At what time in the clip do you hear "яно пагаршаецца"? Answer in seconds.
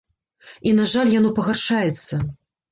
1.19-2.23